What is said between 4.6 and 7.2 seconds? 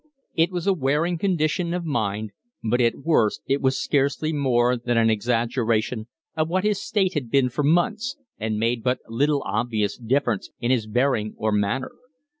than an exaggeration of what his state